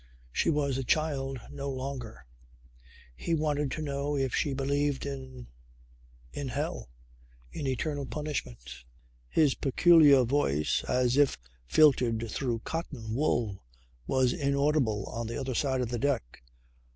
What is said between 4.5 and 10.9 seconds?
believed in in hell. In eternal punishment? His peculiar voice,